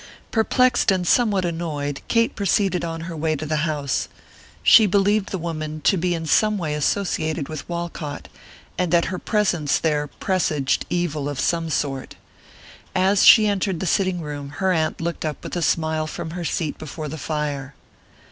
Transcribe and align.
Perplexed 0.31 0.89
and 0.89 1.05
somewhat 1.07 1.45
annoyed, 1.45 2.01
Kate 2.07 2.35
proceeded 2.35 2.83
on 2.83 3.01
her 3.01 3.15
way 3.15 3.35
to 3.35 3.45
the 3.45 3.57
house. 3.67 4.07
She 4.63 4.87
believed 4.87 5.29
the 5.29 5.37
woman 5.37 5.79
to 5.81 5.95
be 5.95 6.15
in 6.15 6.25
some 6.25 6.57
way 6.57 6.73
associated 6.73 7.47
with 7.47 7.69
Walcott, 7.69 8.27
and 8.79 8.91
that 8.91 9.05
her 9.13 9.19
presence 9.19 9.77
there 9.77 10.07
presaged 10.07 10.87
evil 10.89 11.29
of 11.29 11.39
some 11.39 11.69
sort. 11.69 12.15
As 12.95 13.23
she 13.23 13.45
entered 13.45 13.79
the 13.79 13.85
sitting 13.85 14.21
room 14.21 14.49
her 14.57 14.71
aunt 14.71 15.01
looked 15.01 15.23
up 15.23 15.43
with 15.43 15.55
a 15.55 15.61
smile 15.61 16.07
from 16.07 16.31
her 16.31 16.45
seat 16.45 16.79
before 16.79 17.07
the 17.07 17.19
fire. 17.19 17.75